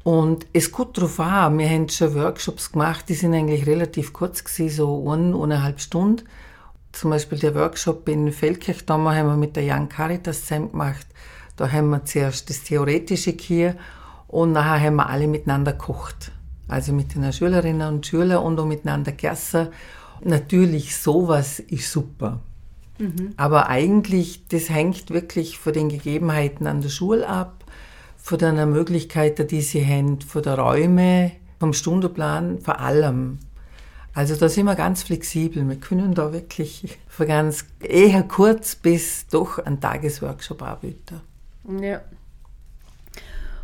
Und 0.04 0.46
es 0.54 0.72
kommt 0.72 0.98
darauf 0.98 1.20
an, 1.20 1.58
wir 1.58 1.68
haben 1.70 1.90
schon 1.90 2.16
Workshops 2.16 2.72
gemacht, 2.72 3.06
die 3.10 3.16
sind 3.16 3.34
eigentlich 3.34 3.66
relativ 3.66 4.14
kurz 4.14 4.44
gewesen, 4.44 4.76
so 4.76 5.10
eine, 5.10 5.36
eineinhalb 5.36 5.80
Stunden. 5.80 6.26
Zum 6.92 7.10
Beispiel 7.10 7.40
der 7.40 7.56
Workshop 7.56 8.08
in 8.08 8.32
Feldkirch, 8.32 8.86
da 8.86 8.94
haben 8.94 9.28
wir 9.28 9.36
mit 9.36 9.56
der 9.56 9.64
Young 9.64 9.90
Caritas 9.90 10.46
zusammen 10.46 10.72
gemacht. 10.72 11.08
Da 11.58 11.72
haben 11.72 11.90
wir 11.90 12.06
zuerst 12.06 12.50
das 12.50 12.64
Theoretische 12.64 13.32
hier 13.32 13.76
und 14.28 14.54
nachher 14.54 14.88
haben 14.88 14.96
wir 14.98 15.10
alle 15.10 15.28
miteinander 15.28 15.74
gekocht. 15.74 16.32
Also 16.70 16.94
mit 16.94 17.16
den 17.16 17.32
Schülerinnen 17.34 17.96
und 17.96 18.06
Schülern 18.06 18.44
und 18.44 18.60
auch 18.60 18.66
miteinander 18.66 19.12
gegessen. 19.12 19.68
Natürlich, 20.24 20.96
sowas 20.96 21.60
ist 21.60 21.92
super. 21.92 22.40
Mhm. 23.00 23.34
Aber 23.38 23.68
eigentlich, 23.68 24.48
das 24.48 24.70
hängt 24.70 25.10
wirklich 25.10 25.58
von 25.58 25.74
den 25.74 25.90
Gegebenheiten 25.90 26.68
an 26.68 26.82
der 26.82 26.90
Schule 26.90 27.28
ab, 27.28 27.66
von 28.18 28.38
den 28.38 28.72
Möglichkeiten, 28.72 29.48
die 29.48 29.62
sie 29.62 29.86
haben, 29.86 30.22
von 30.22 30.44
den 30.44 30.54
Räumen, 30.54 31.32
vom 31.60 31.74
Stundenplan, 31.74 32.60
vor 32.60 32.80
allem. 32.80 33.40
Also 34.14 34.36
da 34.36 34.50
sind 34.50 34.66
wir 34.66 34.76
ganz 34.76 35.04
flexibel. 35.04 35.68
Wir 35.68 35.76
können 35.78 36.14
da 36.14 36.34
wirklich 36.34 37.00
von 37.08 37.28
ganz 37.28 37.66
eher 37.80 38.24
kurz 38.24 38.76
bis 38.76 39.28
doch 39.28 39.60
einen 39.60 39.80
Tagesworkshop 39.80 40.62
anbieten. 40.62 41.22
Ja. 41.82 42.02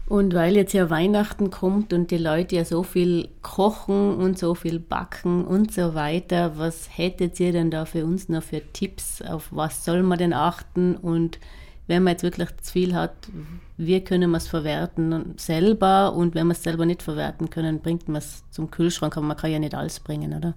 Und 0.08 0.36
weil 0.36 0.56
jetzt 0.56 0.74
ja 0.74 0.92
Weihnachten 0.92 1.50
kommt 1.50 1.92
und 1.92 2.12
die 2.12 2.18
Leute 2.18 2.58
ja 2.58 2.66
so 2.66 2.84
viel 2.84 3.30
kochen 3.42 4.16
und 4.16 4.38
so 4.38 4.54
viel 4.54 4.80
backen 4.80 5.44
und 5.44 5.74
so 5.74 5.96
weiter, 5.96 6.60
was 6.60 6.90
hättet 6.96 7.40
ihr 7.40 7.52
denn 7.52 7.72
da 7.72 7.86
für 7.86 8.06
uns 8.06 8.30
noch 8.30 8.44
für 8.44 8.62
Tipps? 8.72 9.24
Auf 9.24 9.48
was 9.50 9.84
soll 9.84 10.04
man 10.04 10.20
denn 10.20 10.34
achten? 10.34 10.96
Und 10.96 11.40
wenn 11.88 12.04
man 12.04 12.12
jetzt 12.12 12.24
wirklich 12.24 12.50
zu 12.62 12.74
viel 12.74 12.94
hat, 12.94 13.16
wie 13.78 14.00
können 14.00 14.30
wir 14.30 14.38
es 14.38 14.48
verwerten 14.48 15.34
selber? 15.38 16.14
Und 16.14 16.36
wenn 16.36 16.48
wir 16.48 16.54
es 16.54 16.62
selber 16.62 16.86
nicht 16.86 17.02
verwerten 17.02 17.50
können, 17.50 17.80
bringt 17.80 18.08
man 18.08 18.18
es 18.18 18.44
zum 18.52 18.70
Kühlschrank, 18.70 19.18
aber 19.18 19.26
man 19.26 19.38
kann 19.38 19.52
ja 19.52 19.60
nicht 19.60 19.74
alles 19.74 20.00
bringen, 20.00 20.36
oder? 20.36 20.54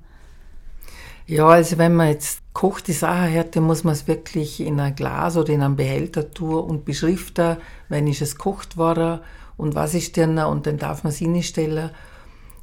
Ja, 1.27 1.47
also 1.47 1.77
wenn 1.77 1.95
man 1.95 2.09
jetzt 2.09 2.41
kocht 2.55 2.89
die 2.89 2.93
Sache 2.93 3.33
hat, 3.39 3.55
dann 3.55 3.65
muss 3.65 3.85
man 3.85 3.93
es 3.93 4.09
wirklich 4.09 4.61
in 4.61 4.81
ein 4.81 4.95
Glas 4.95 5.37
oder 5.37 5.53
in 5.53 5.61
einen 5.61 5.77
Behälter 5.77 6.31
tun 6.31 6.65
und 6.65 6.85
beschriften, 6.85 7.59
wenn 7.89 8.07
ist 8.07 8.23
es 8.23 8.37
gekocht 8.37 8.79
worden 8.79 9.21
und 9.59 9.75
was 9.75 9.95
ist 9.95 10.17
denn 10.17 10.39
und 10.39 10.67
dann 10.67 10.79
darf 10.79 11.05
man 11.05 11.13
es 11.13 11.19
hinstellen. 11.19 11.91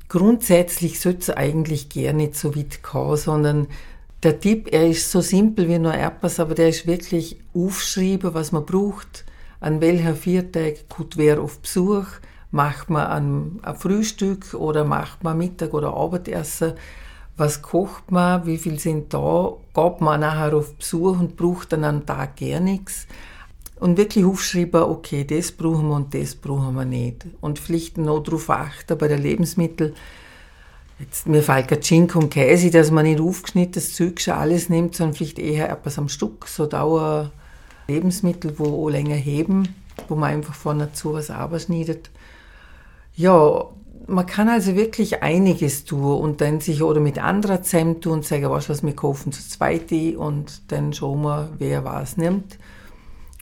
Grundsätzlich 0.10 1.00
sollte 1.00 1.20
es 1.20 1.30
eigentlich 1.30 1.90
gar 1.90 2.14
nicht 2.14 2.36
so 2.36 2.56
weit 2.56 2.82
kommen, 2.82 3.18
sondern 3.18 3.68
der 4.24 4.40
Tipp, 4.40 4.70
er 4.72 4.88
ist 4.88 5.12
so 5.12 5.22
simpel 5.22 5.70
wie 5.70 5.78
nur 5.78 5.94
etwas, 5.94 6.40
aber 6.40 6.56
der 6.56 6.70
ist 6.70 6.88
wirklich 6.88 7.38
aufschreiben, 7.54 8.34
was 8.34 8.52
man 8.52 8.66
braucht, 8.66 9.26
an 9.60 9.82
welcher 9.82 10.16
Viertag 10.16 10.90
kommt 10.90 11.18
wer 11.18 11.40
auf 11.40 11.60
Besuch, 11.60 12.08
macht 12.50 12.90
man 12.90 13.08
ein, 13.08 13.60
ein 13.62 13.76
Frühstück 13.76 14.54
oder 14.56 14.86
macht 14.86 15.24
man 15.24 15.38
Mittag 15.38 15.74
oder 15.74 15.94
Abendessen, 15.94 16.74
was 17.38 17.62
kocht 17.62 18.12
man, 18.12 18.46
wie 18.46 18.58
viel 18.58 18.80
sind 18.80 19.14
da, 19.14 19.54
geht 19.74 20.02
man 20.02 20.22
nachher 20.22 20.56
auf 20.56 20.74
Besuch 20.76 21.20
und 21.20 21.36
braucht 21.36 21.74
dann 21.74 21.84
am 21.84 22.06
Tag 22.06 22.38
gar 22.38 22.60
nichts? 22.60 23.08
Und 23.80 23.98
wirklich 23.98 24.24
aufschreiben, 24.24 24.84
okay, 24.84 25.26
das 25.26 25.52
brauchen 25.52 25.90
wir 25.90 25.96
und 25.96 26.14
das 26.14 26.36
brauchen 26.36 26.76
wir 26.76 26.86
nicht. 26.86 27.26
Und 27.42 27.60
vielleicht 27.60 27.98
noch 27.98 28.24
darauf 28.24 28.50
achten 28.50 28.98
bei 28.98 29.10
den 29.10 29.22
Lebensmitteln, 29.22 29.94
jetzt, 31.00 31.28
mir 31.28 31.44
fällt 31.44 31.68
gerade 31.68 31.84
Schinken 31.84 32.24
und 32.24 32.30
Käse, 32.30 32.72
dass 32.72 32.90
man 32.90 33.06
nicht 33.06 33.20
aufgeschnittenes 33.20 33.94
Zeug 33.96 34.22
schon 34.22 34.36
alles 34.36 34.70
nimmt, 34.70 34.96
sondern 34.96 35.16
vielleicht 35.16 35.40
eher 35.40 35.70
etwas 35.70 35.98
am 35.98 36.08
Stück, 36.08 36.48
so 36.48 36.66
Dauer 36.68 37.32
Lebensmittel, 37.88 38.58
wo 38.58 38.86
auch 38.86 38.90
länger 38.90 39.16
heben, 39.16 39.76
wo 40.08 40.16
man 40.16 40.32
einfach 40.32 40.56
vorne 40.56 40.94
zu 40.94 41.14
was 41.14 41.30
abschneidet. 41.30 42.10
Ja, 43.16 43.66
man 44.08 44.26
kann 44.26 44.50
also 44.50 44.76
wirklich 44.76 45.24
einiges 45.24 45.86
tun 45.86 46.20
und 46.20 46.42
dann 46.42 46.62
sich 46.62 46.82
oder 46.84 47.00
mit 47.00 47.18
anderen 47.18 47.64
zusammen 47.64 48.02
tun 48.02 48.14
und 48.14 48.26
sagen, 48.26 48.50
was, 48.50 48.70
was 48.70 48.84
wir 48.84 48.96
kaufen 48.96 49.32
zu 49.32 49.48
zweit 49.48 49.92
und 49.92 50.72
dann 50.72 50.94
schauen 50.94 51.24
wir, 51.24 51.50
wer 51.58 51.84
was 51.84 52.18
nimmt. 52.18 52.58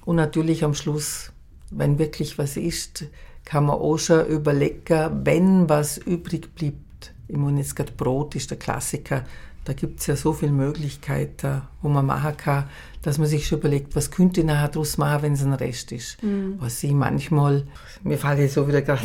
Und 0.05 0.17
natürlich 0.17 0.63
am 0.63 0.73
Schluss, 0.73 1.31
wenn 1.69 1.99
wirklich 1.99 2.37
was 2.37 2.57
ist, 2.57 3.05
kann 3.45 3.65
man 3.65 3.77
auch 3.77 3.97
schon 3.97 4.25
überlegen, 4.27 5.25
wenn 5.25 5.69
was 5.69 5.97
übrig 5.97 6.53
bleibt. 6.55 7.13
Ich 7.27 7.37
meine, 7.37 7.59
jetzt 7.59 7.75
gerade 7.75 7.91
Brot 7.91 8.35
ist 8.35 8.51
der 8.51 8.59
Klassiker. 8.59 9.23
Da 9.65 9.73
gibt 9.73 10.01
es 10.01 10.07
ja 10.07 10.15
so 10.15 10.33
viele 10.33 10.51
Möglichkeiten, 10.51 11.61
wo 11.81 11.89
man 11.89 12.05
machen 12.05 12.35
kann, 12.35 12.65
dass 13.01 13.17
man 13.17 13.27
sich 13.27 13.47
schon 13.47 13.59
überlegt, 13.59 13.95
was 13.95 14.11
könnte 14.11 14.41
ich 14.41 14.45
nachher 14.45 14.67
daraus 14.67 14.97
machen, 14.97 15.21
wenn 15.23 15.33
es 15.33 15.43
ein 15.43 15.53
Rest 15.53 15.91
ist. 15.91 16.21
Mhm. 16.21 16.55
Was 16.59 16.83
ich 16.83 16.91
manchmal, 16.91 17.65
mir 18.03 18.17
fällt 18.17 18.39
jetzt 18.39 18.55
so 18.55 18.67
wieder 18.67 18.81
gerade 18.81 19.01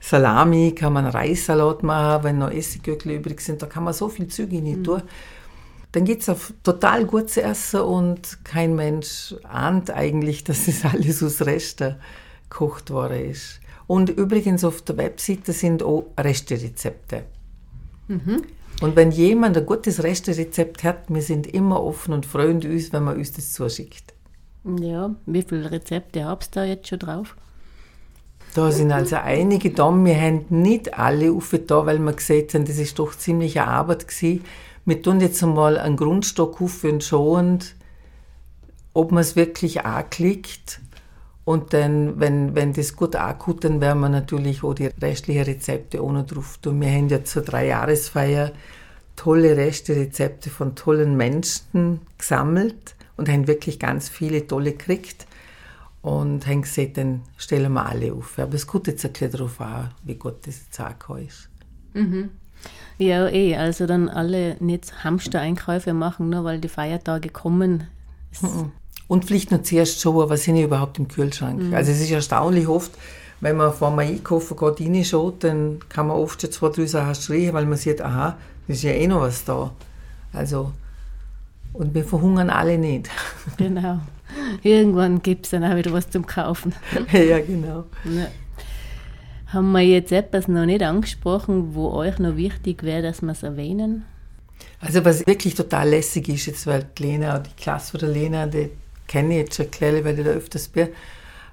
Salami, 0.00 0.72
kann 0.72 0.94
man 0.94 1.06
Reissalat 1.06 1.82
machen, 1.82 2.24
wenn 2.24 2.38
noch 2.38 2.50
Essiggürtel 2.50 3.12
übrig 3.12 3.40
sind, 3.40 3.60
da 3.60 3.66
kann 3.66 3.84
man 3.84 3.92
so 3.92 4.08
viel 4.08 4.28
Züge 4.28 4.62
nicht 4.62 4.78
mhm. 4.78 4.84
tun 4.84 5.02
dann 5.92 6.04
geht 6.04 6.20
es 6.20 6.28
auf 6.28 6.52
total 6.62 7.06
gutes 7.06 7.36
Essen 7.36 7.80
und 7.80 8.44
kein 8.44 8.74
Mensch 8.74 9.34
ahnt 9.42 9.90
eigentlich, 9.90 10.44
dass 10.44 10.68
es 10.68 10.84
alles 10.84 11.22
aus 11.22 11.42
Resten 11.42 11.96
gekocht 12.50 12.90
worden 12.90 13.30
ist. 13.30 13.60
Und 13.86 14.10
übrigens 14.10 14.64
auf 14.64 14.82
der 14.82 14.98
Webseite 14.98 15.52
sind 15.52 15.82
auch 15.82 16.06
Resterezepte. 16.18 17.24
Mhm. 18.08 18.42
Und 18.80 18.94
wenn 18.94 19.10
jemand 19.10 19.56
ein 19.56 19.66
gutes 19.66 20.02
Resterezept 20.02 20.84
hat, 20.84 21.04
wir 21.08 21.22
sind 21.22 21.46
immer 21.46 21.82
offen 21.82 22.14
und 22.14 22.26
freuen 22.26 22.62
uns, 22.62 22.92
wenn 22.92 23.04
man 23.04 23.16
uns 23.16 23.32
das 23.32 23.52
zuschickt. 23.52 24.14
Ja, 24.80 25.14
wie 25.26 25.42
viele 25.42 25.70
Rezepte 25.70 26.24
habt 26.24 26.56
ihr 26.56 26.60
da 26.60 26.64
jetzt 26.64 26.88
schon 26.88 26.98
drauf? 26.98 27.36
Da 28.54 28.70
sind 28.70 28.92
also 28.92 29.16
einige 29.16 29.70
da. 29.70 29.90
Wir 29.90 30.20
haben 30.20 30.46
nicht 30.48 30.98
alle 30.98 31.32
aufgetan, 31.32 31.86
weil 31.86 31.98
wir 31.98 32.12
gesehen 32.12 32.48
haben, 32.54 32.64
das 32.64 32.78
ist 32.78 32.98
doch 32.98 33.16
ziemlich 33.16 33.60
eine 33.60 33.68
Arbeit 33.68 34.08
gewesen 34.08 34.44
wir 34.88 35.02
tun 35.02 35.20
jetzt 35.20 35.42
einmal 35.42 35.76
einen 35.76 35.98
Grundstock 35.98 36.62
auf 36.62 36.82
und 36.82 37.04
schauen, 37.04 37.58
ob 38.94 39.12
man 39.12 39.20
es 39.20 39.36
wirklich 39.36 39.84
anklickt. 39.84 40.80
Und 41.48 41.72
dann, 41.72 42.20
wenn, 42.20 42.54
wenn 42.54 42.74
das 42.74 42.94
gut 42.94 43.16
ankommt, 43.16 43.64
dann 43.64 43.80
werden 43.80 44.00
wir 44.00 44.10
natürlich 44.10 44.62
auch 44.62 44.74
die 44.74 44.90
restlichen 45.00 45.44
Rezepte 45.44 46.04
ohne 46.04 46.24
drauf 46.24 46.58
tun. 46.58 46.78
Wir 46.78 46.90
haben 46.90 47.08
ja 47.08 47.24
zur 47.24 47.40
Dreijahresfeier 47.40 48.52
tolle 49.16 49.56
Resterezepte 49.56 50.50
von 50.50 50.74
tollen 50.74 51.16
Menschen 51.16 52.02
gesammelt 52.18 52.94
und 53.16 53.30
haben 53.30 53.46
wirklich 53.46 53.78
ganz 53.78 54.10
viele 54.10 54.46
tolle 54.46 54.72
gekriegt. 54.72 55.26
Und 56.02 56.46
haben 56.46 56.60
gesagt, 56.60 56.98
dann 56.98 57.22
stellen 57.38 57.72
wir 57.72 57.86
alle 57.86 58.12
auf. 58.12 58.38
Aber 58.38 58.52
es 58.52 58.66
kommt 58.66 58.86
jetzt 58.86 59.06
ein 59.06 59.12
bisschen 59.12 59.32
darauf 59.32 59.58
an, 59.62 59.90
wie 60.04 60.16
gut 60.16 60.46
das 60.46 60.60
jetzt 60.66 60.78
angekommen 60.78 61.26
ist. 61.26 61.48
Mhm. 61.94 62.28
Ja, 62.98 63.26
eh. 63.26 63.56
Also 63.56 63.86
dann 63.86 64.10
alle 64.10 64.58
nicht 64.60 65.02
Hamster-Einkäufe 65.02 65.94
machen, 65.94 66.28
nur 66.28 66.44
weil 66.44 66.60
die 66.60 66.68
Feiertage 66.68 67.30
kommen. 67.30 67.84
Mhm. 68.42 68.72
Und 69.08 69.24
vielleicht 69.24 69.50
noch 69.50 69.62
zuerst 69.62 70.00
schauen, 70.00 70.28
was 70.28 70.44
sind 70.44 70.56
überhaupt 70.56 70.98
im 70.98 71.08
Kühlschrank. 71.08 71.62
Mhm. 71.62 71.74
Also 71.74 71.90
es 71.92 72.00
ist 72.00 72.10
erstaunlich 72.10 72.68
oft, 72.68 72.92
wenn 73.40 73.56
man 73.56 73.72
vor 73.72 73.90
man 73.90 74.06
einkaufen 74.06 74.56
geht, 74.56 74.80
reinschaut, 74.80 75.44
dann 75.44 75.78
kann 75.88 76.08
man 76.08 76.16
oft 76.16 76.40
schon 76.40 76.52
zwei, 76.52 76.68
drei 76.68 76.86
Sachen 76.86 77.14
schreien, 77.14 77.54
weil 77.54 77.66
man 77.66 77.78
sieht, 77.78 78.02
aha, 78.02 78.36
da 78.66 78.72
ist 78.72 78.82
ja 78.82 78.90
eh 78.90 79.06
noch 79.06 79.22
was 79.22 79.44
da. 79.44 79.70
Also, 80.32 80.72
und 81.72 81.94
wir 81.94 82.04
verhungern 82.04 82.50
alle 82.50 82.78
nicht. 82.78 83.08
Genau. 83.56 84.00
Irgendwann 84.62 85.22
gibt 85.22 85.46
es 85.46 85.52
dann 85.52 85.64
auch 85.64 85.74
wieder 85.74 85.92
was 85.92 86.10
zum 86.10 86.26
Kaufen. 86.26 86.74
ja, 87.12 87.40
genau. 87.40 87.84
Ja. 88.04 88.26
Haben 89.46 89.72
wir 89.72 89.80
jetzt 89.80 90.12
etwas 90.12 90.48
noch 90.48 90.66
nicht 90.66 90.82
angesprochen, 90.82 91.74
wo 91.74 91.90
euch 91.92 92.18
noch 92.18 92.36
wichtig 92.36 92.82
wäre, 92.82 93.02
dass 93.02 93.22
wir 93.22 93.32
es 93.32 93.42
erwähnen? 93.42 94.04
Also 94.80 95.02
was 95.04 95.26
wirklich 95.26 95.54
total 95.54 95.88
lässig 95.88 96.28
ist, 96.28 96.46
jetzt 96.46 96.66
weil 96.66 96.86
die 96.98 97.04
Lena, 97.04 97.38
die 97.38 97.50
Klasse 97.56 97.92
von 97.92 98.00
der 98.00 98.10
Lena, 98.10 98.46
die 98.46 98.68
kenne 99.08 99.34
ich 99.34 99.40
jetzt 99.40 99.56
schon 99.56 99.70
Klelle, 99.70 100.04
weil 100.04 100.18
ich 100.18 100.24
da 100.24 100.30
öfters 100.30 100.68
bin, 100.68 100.88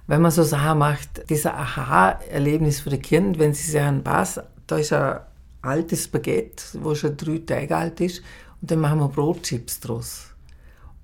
wenn 0.08 0.22
man 0.22 0.32
so 0.32 0.44
Sachen 0.44 0.78
macht, 0.78 1.30
dieser 1.30 1.56
Aha-Erlebnis 1.56 2.82
für 2.82 2.92
die 2.92 3.00
Kinder, 3.00 3.40
wenn 3.40 3.54
sie 3.54 3.72
sagen, 3.72 4.02
was, 4.04 4.40
da 4.68 4.78
ist 4.78 4.94
ein 4.94 5.20
altes 5.64 6.08
Baguette, 6.08 6.64
wo 6.76 6.94
schon 6.94 7.18
drei 7.18 7.40
Tage 7.40 7.76
alt 7.76 8.00
ist, 8.02 8.22
und 8.62 8.70
dann 8.72 8.80
machen 8.80 9.00
wir 9.00 9.08
Brotchips 9.08 9.80
draus. 9.80 10.28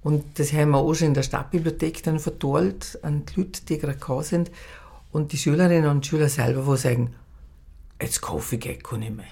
Und 0.03 0.39
das 0.39 0.53
haben 0.53 0.71
wir 0.71 0.79
auch 0.79 0.93
schon 0.93 1.07
in 1.07 1.13
der 1.13 1.23
Stadtbibliothek 1.23 2.03
dann 2.03 2.19
verteilt 2.19 2.99
an 3.03 3.23
die 3.25 3.41
Leute, 3.41 3.65
die 3.65 3.77
gerade 3.77 3.93
gekommen 3.93 4.23
sind. 4.23 4.51
Und 5.11 5.31
die 5.31 5.37
Schülerinnen 5.37 5.89
und 5.89 6.05
Schüler 6.05 6.29
selber, 6.29 6.65
wo 6.65 6.75
sagen, 6.75 7.13
jetzt 8.01 8.21
kaufe 8.21 8.55
ich 8.55 8.61
Gecko 8.61 8.97
nicht 8.97 9.15
mehr. 9.15 9.25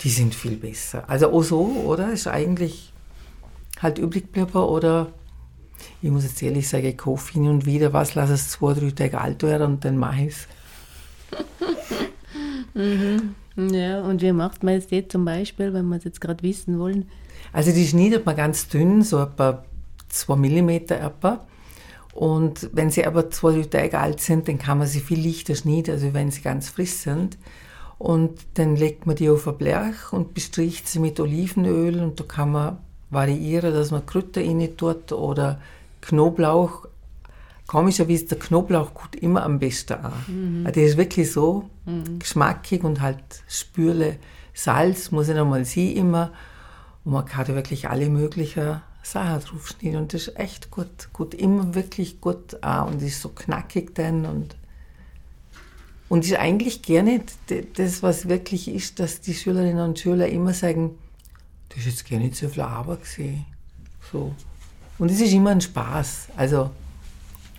Die 0.00 0.10
sind 0.10 0.34
viel 0.34 0.56
besser. 0.56 1.08
Also 1.08 1.32
auch 1.32 1.42
so, 1.42 1.64
oder? 1.86 2.12
Ist 2.12 2.26
eigentlich 2.26 2.92
halt 3.80 3.98
übrig 3.98 4.32
geblieben, 4.32 4.58
oder? 4.58 5.12
Ich 6.00 6.10
muss 6.10 6.24
jetzt 6.24 6.42
ehrlich 6.42 6.68
sagen, 6.68 6.86
ich 6.86 6.98
kaufe 6.98 7.32
hin 7.32 7.48
und 7.48 7.66
wieder 7.66 7.92
was, 7.92 8.14
lasse 8.14 8.34
es 8.34 8.50
zwei, 8.50 8.74
drei 8.74 8.90
Tage 8.90 9.20
alt 9.20 9.42
werden 9.42 9.74
und 9.74 9.84
dann 9.84 9.96
mache 9.96 10.22
ich 10.22 10.28
es. 10.28 10.48
mhm. 12.74 13.34
Ja, 13.56 14.02
und 14.02 14.22
wie 14.22 14.32
macht 14.32 14.62
man 14.62 14.74
es 14.74 14.90
jetzt 14.90 15.12
zum 15.12 15.24
Beispiel, 15.24 15.74
wenn 15.74 15.86
wir 15.88 15.96
es 15.96 16.04
jetzt 16.04 16.20
gerade 16.20 16.42
wissen 16.42 16.78
wollen? 16.78 17.08
Also 17.52 17.72
die 17.72 17.86
schneidet 17.86 18.24
man 18.24 18.36
ganz 18.36 18.68
dünn, 18.68 19.02
so 19.02 19.20
etwa 19.20 19.64
2 20.08 20.36
mm 20.36 20.70
etwa. 20.70 21.46
Und 22.14 22.68
wenn 22.72 22.90
sie 22.90 23.06
aber 23.06 23.30
zwei, 23.30 23.52
drei 23.52 23.62
Tage 23.62 23.98
alt 23.98 24.20
sind, 24.20 24.48
dann 24.48 24.58
kann 24.58 24.78
man 24.78 24.86
sie 24.86 25.00
viel 25.00 25.24
leichter 25.24 25.54
schneiden, 25.54 25.94
also 25.94 26.12
wenn 26.12 26.30
sie 26.30 26.42
ganz 26.42 26.68
frisch 26.68 26.92
sind. 26.92 27.38
Und 27.98 28.38
dann 28.54 28.76
legt 28.76 29.06
man 29.06 29.16
die 29.16 29.30
auf 29.30 29.46
ein 29.46 29.56
Blech 29.56 30.12
und 30.12 30.34
bestricht 30.34 30.88
sie 30.88 30.98
mit 30.98 31.20
Olivenöl 31.20 32.02
und 32.02 32.18
da 32.20 32.24
kann 32.24 32.52
man 32.52 32.78
variieren, 33.12 33.72
dass 33.72 33.90
man 33.90 34.04
Kräuter 34.06 34.40
rein 34.40 34.76
tut 34.76 35.12
oder 35.12 35.60
Knoblauch. 36.00 36.86
Komischerweise, 37.66 38.26
der 38.26 38.38
Knoblauch 38.38 38.92
kommt 38.92 39.16
immer 39.16 39.44
am 39.44 39.58
besten 39.58 39.94
an. 39.94 40.12
Mhm. 40.26 40.66
Also 40.66 40.80
der 40.80 40.88
ist 40.88 40.96
wirklich 40.96 41.30
so 41.30 41.70
mhm. 41.86 42.18
geschmackig 42.18 42.82
und 42.82 43.00
halt 43.00 43.22
spürle 43.46 44.16
Salz, 44.54 45.10
muss 45.10 45.28
ich 45.28 45.36
nochmal 45.36 45.64
sie 45.64 45.92
immer. 45.92 46.32
Und 47.04 47.12
man 47.12 47.24
kann 47.24 47.46
da 47.46 47.54
wirklich 47.54 47.88
alle 47.88 48.08
möglichen 48.08 48.80
Sachen 49.02 49.40
draufschneiden 49.40 50.00
und 50.00 50.14
das 50.14 50.28
ist 50.28 50.38
echt 50.38 50.70
gut. 50.70 51.08
Gut, 51.12 51.34
immer 51.34 51.74
wirklich 51.74 52.20
gut 52.20 52.62
an 52.62 52.88
und 52.88 53.02
ist 53.02 53.20
so 53.20 53.28
knackig 53.28 53.94
dann 53.94 54.26
und 54.26 54.56
und 56.08 56.26
ist 56.26 56.36
eigentlich 56.36 56.82
gerne 56.82 57.22
das, 57.74 58.02
was 58.02 58.28
wirklich 58.28 58.68
ist, 58.68 59.00
dass 59.00 59.22
die 59.22 59.32
Schülerinnen 59.32 59.82
und 59.82 59.98
Schüler 59.98 60.28
immer 60.28 60.52
sagen, 60.52 60.98
das 61.74 61.86
ist 61.86 61.88
jetzt 62.00 62.10
gar 62.10 62.18
nicht 62.18 62.36
so 62.36 62.48
viel 62.48 62.62
Arbeit 62.62 63.00
gesehen. 63.00 63.46
So. 64.10 64.34
Und 64.98 65.10
es 65.10 65.20
ist 65.20 65.32
immer 65.32 65.50
ein 65.50 65.60
Spaß. 65.60 66.28
Also, 66.36 66.70